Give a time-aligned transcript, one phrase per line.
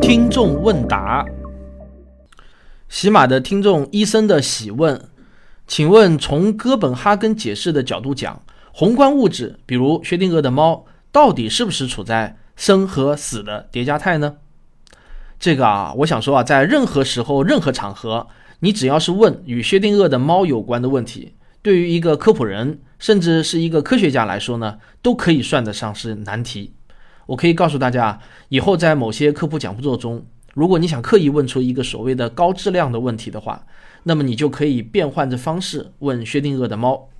[0.00, 1.24] 听众问答：
[2.88, 5.08] 喜马的听众医生的喜问，
[5.66, 8.42] 请问从哥本哈根解释的角度讲，
[8.72, 14.36] 宏观物质，比如薛定谔的猫，到底是不是处在生和死的叠加态呢？
[15.38, 18.26] 这个啊，我想说啊，在任何时候、任何场合，
[18.60, 26.74] 你只要是问与薛定谔的猫有关的问题，对于一个科普人，甚至是一个科学家来说呢，都可以算得上是难题。
[27.28, 28.18] 我可以告诉大家，
[28.48, 33.66] 以后在某些科普讲座中，如果你想刻意问出一个所谓的高质量的问题的话，
[34.04, 37.10] 那么你就可以变换着方式问薛定谔的猫。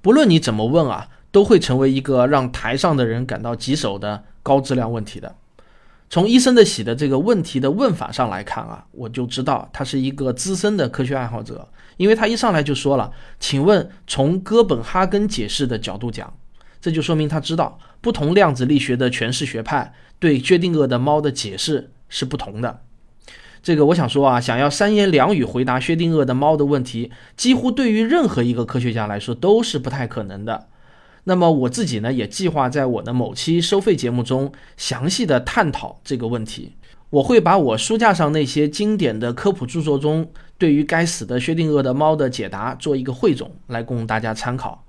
[0.00, 5.34] 不论你怎么问啊，都会成为一个让台上的人感到棘手的高质量问题的。
[6.08, 16.32] 从医生的喜的这个问题的问法上来看啊，我就知道他是一个资深的科学爱好者，因为他一上来就说了：“请问从哥本哈根解释的角度讲，
[16.80, 22.82] 这就说明他知道不同量子力学的诠释学派对薛定谔的猫的解释是不同的。”
[23.62, 30.68] 这个我想说啊，想要三言两语回答薛定谔的猫的问题，几乎对于任何一个科学家来说都是不太可能的。
[31.24, 36.76] 那么我自己呢，也计划在我的某期收费节目中详细的探讨这个问题。
[37.10, 44.86] 我会把我书架上那些经典的科普著作中对于该死的薛定谔的猫的解答做一个汇总，来供大家参考。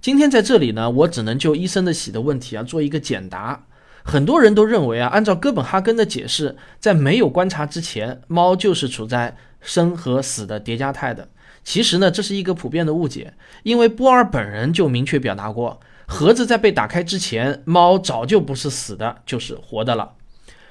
[0.00, 3.66] 今天在这里呢，我只能就医生的喜的问题啊做一个简答。
[4.02, 11.28] 很多人都认为啊，按照哥本哈根的解释，在没有观察之前，猫就是处在生和死的叠加态的。
[11.62, 20.12] 其实呢，这是一个普遍的误解，因为波尔本人就明确表达过，盒子在被打开之前，猫早就不是死的，就是活的了。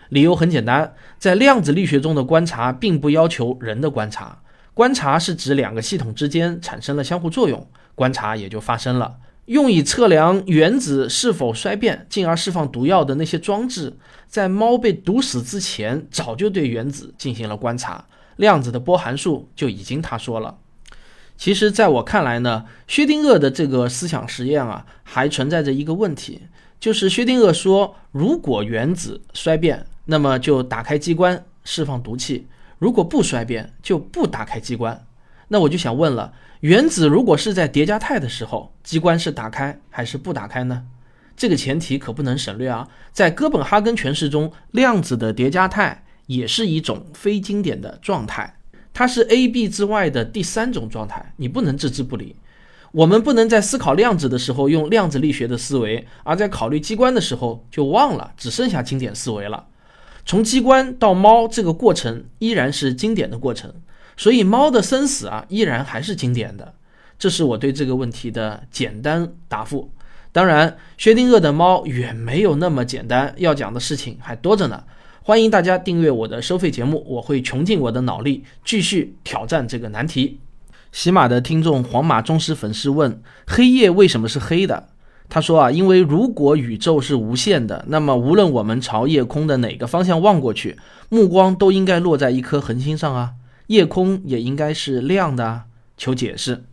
[0.09, 4.41] 理由很简单，在量子力学中的观察并不要求人的观察，
[4.73, 7.69] 观察是指两个系统之间产生了相互作用，
[7.99, 9.17] 观察也就发生了。
[9.47, 18.05] 用以测量原子是否衰变，进而释放毒药的那些装置，在猫被毒死之前，早就对原子进行了观察，
[18.37, 20.59] 量子的波函数就已经他说了。
[21.35, 26.43] 其实，在我看来呢，薛定谔的这个思想实验啊，还存在着一个问题，
[26.79, 32.45] 就是薛定谔说，如果原子衰变，那么就打开机关释放毒气；
[32.77, 35.05] 如果不衰变，就不打开机关。
[35.49, 40.85] 那我就想问了，原子如果是在叠加态的时候，机关是打开还是不打开呢？
[41.35, 42.87] 这个前提可不能省略啊！
[43.11, 48.57] 在哥本哈根诠释中，量子的叠加态也是一种非经典的状态。
[48.93, 52.35] 它是 A、B 之外的第三种状态，你不能置之不理。
[52.91, 59.67] 我们不能在思考量子的时候用量子力学的思维，而在考虑机关的时候就忘了，只剩下经典思维了。
[60.25, 63.73] 从机关到猫这个过程依然是经典的过程，
[64.19, 66.73] 所以猫的生死啊依然还是经典的。
[67.17, 69.89] 这是我对这个问题的简单答复。
[70.33, 74.83] 当然，薛定谔的猫远没有那么简单，要讲的事情还多着呢。
[75.23, 80.41] 欢迎大家订阅我的收费节目，我会穷尽我的脑力继续挑战这个难题。
[80.91, 84.89] 喜马的听众皇马忠实粉丝问：黑夜为什么是黑的？
[85.29, 93.33] 他说啊，因为如果宇宙是无限的，那么无论我们朝夜空的哪个方向望过去，目光都应该落在一颗恒星上啊，
[93.69, 95.65] 夜空也应该是亮的啊。
[95.97, 96.63] 求解释。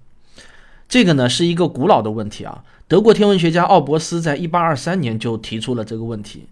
[0.88, 6.46] 这个呢是一个古老的问题啊，德国天文学家奥伯斯在一八二三年就提出了这个问题。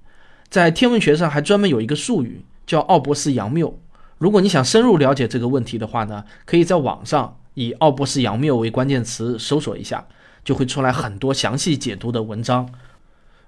[0.49, 3.79] 在天文学上还专门有一个术语叫奥伯斯杨谬。
[4.19, 10.05] 如果你想深入了解这个问题的话呢，可以在网上以奥伯斯杨谬为关键词搜索一下，
[10.45, 12.69] 就会出来很多详细解读的文章。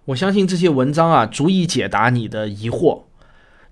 [0.05, 3.03] 我相信这些文章啊，足以解答你的疑惑。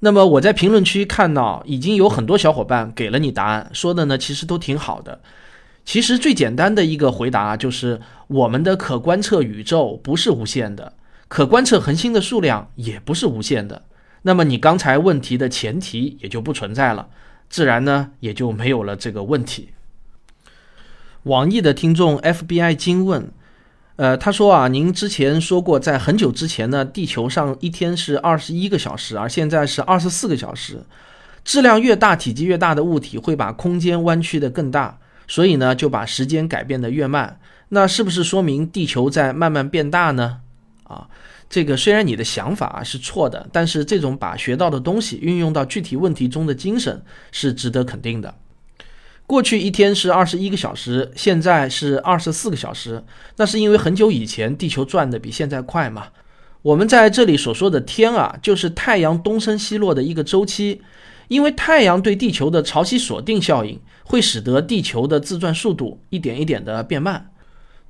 [0.05, 5.23] 那么我在评论区看到已经有很多小伙伴给了你答案，说的呢其实都挺好的。
[5.87, 10.93] 其实最简单的一个回答就是，我们的可观测宇宙不是无限的。
[11.29, 13.85] 可观测恒星的数量也不是无限的，
[14.23, 17.09] 那么你刚才问题的前提也就不存在了，
[17.49, 19.71] 自然呢也就没有了这个问题。
[21.23, 23.33] 网易的听众 FBI 金问，
[23.97, 30.85] 呃，他说啊，您之前说过，在很久之前呢，地球上一天是二十一个小时，而现在是二十四个小时。
[31.45, 34.99] 质量越大、体积越大的物体会把空间弯曲的更大，
[35.29, 37.39] 所以呢就把时间改变的越慢。
[37.69, 40.39] 那是不是说明地球在慢慢变大呢？
[40.85, 41.07] 啊，
[41.49, 47.01] 这个虽然你的想法是错的，但是这种把学到的东西运用到具体问题中的精神
[47.31, 48.35] 是值得肯定的。
[49.27, 53.03] 过去一天是二十一个小时，现在是二十四个小时，
[53.37, 56.09] 那是因为很久以前地球转的比现在快嘛。
[56.63, 60.83] 我们在这里所说的天啊，就是太阳东升西落的一个周期，
[61.29, 67.31] 因为太阳对地球的潮汐锁定效应，会使得地球的自转速度一点一点的变慢，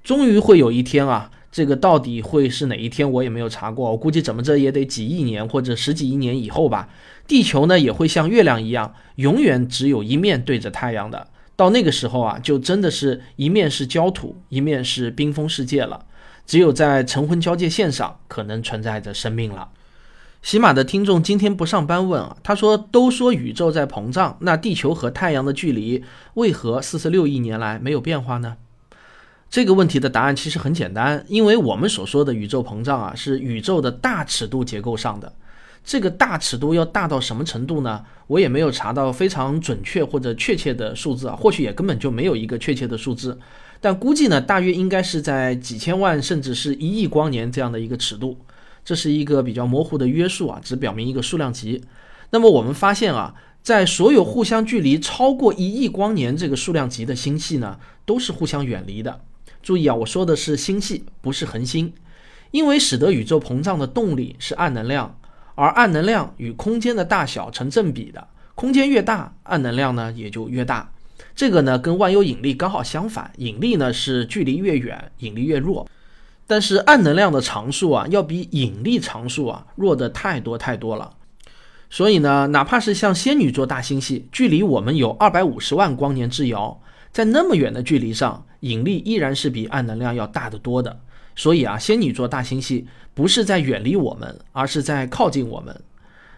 [0.03, 1.31] 终于会有一天啊。
[1.51, 3.89] 这个到底会是哪一天，我也没有查过。
[3.89, 6.89] 我估计怎么着也得几亿年或者十几亿年以后吧。
[7.27, 11.29] 地球呢也会像月亮一样，永远只有一面对着太阳的。
[11.57, 16.05] 到那个时候啊，就真的是一面是焦土，一面是冰封世界了。
[16.47, 19.69] 只有在晨昏交界线上，可能存在着生命了。
[20.43, 26.05] 喜马的听众今天不上班问啊，他说：“都说宇宙在膨胀，那地球和太阳的距离
[26.35, 28.57] 为何四十六亿年来没有变化呢？”
[29.49, 35.33] 这个问题的答案其实很简单，因为我们所说的宇宙膨胀啊，是宇宙的大尺度结构上的。
[35.85, 38.05] 这个大尺度要大到什么程度呢？
[38.27, 43.39] 我也没有查到非常准确或者确切的数字啊，或许也根本就没有一个确切的数字，
[43.83, 48.39] 但估计呢，大约应该是在几千万甚至是一亿光年这样的一个尺度。
[48.83, 51.83] 这是一个比较模糊的约束啊，只表明一个数量级。
[52.31, 59.21] 那么我们发现啊，在所有互相距离超过一亿光年这个数量级的星系呢，都是互相远离的。
[59.63, 61.95] 注意啊，我说的是星系，不是恒星，
[62.51, 65.19] 因为使得宇宙膨胀的动力是暗能量，
[65.55, 70.91] 而暗能量与空间的大小成正比的，空间越大，暗能量呢也就越大。
[71.37, 75.89] 这个呢跟万有引力刚好相反，引力呢是距离越远，引力越弱。
[76.47, 81.13] 但是暗能量的常数啊，要比引力常数啊弱的太多太多了。
[81.89, 86.81] 所以呢，哪怕是像仙女座大星系，距离我们有二百五十万光年之遥，
[87.13, 91.01] 在那么远的距离上，引力依然是比暗能量要大得多的。
[91.37, 95.83] 所以啊，仙女座大星系不是在远离我们，而是在靠近我们。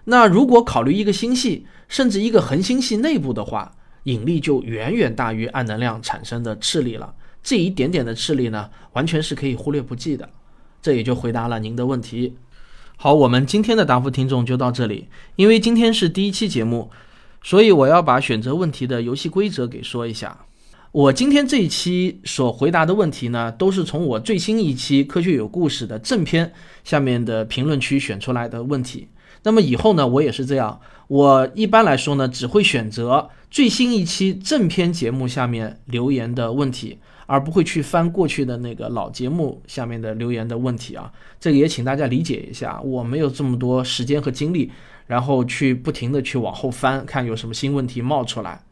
[0.05, 3.73] 那如果考虑一个星系，甚至一个恒星系内部的话，
[4.05, 7.14] 引力就远远大于暗能量产生的斥力了。
[7.43, 10.29] 这一点点的斥力呢，完全是可以忽略不计的。
[10.81, 12.37] 这也就回答了您的问题。
[12.96, 15.08] 好，我们今天的答复听众就到这里。
[15.37, 16.90] 因为今天是第一期节目，
[17.43, 20.46] 所以我要把选择问题的游戏规则给说一下。
[20.92, 26.52] 我今天这一期所回答的问题呢，都是从我最新一期《科学有故事》的正片
[26.84, 29.08] 下面的评论区选出来的问题。
[29.42, 30.80] 那么以后呢，我也是这样。
[31.08, 36.98] 我一般来说呢，只会选择最新一期正片节目下面留言的问题。
[37.28, 44.70] 而不会去翻过去的那个老节目下面的留言的问题啊，这个也请大家理解一下，我没有这么多时间和精力，
[45.08, 48.62] 然后去不停的去往后翻看有什么新问题冒出来。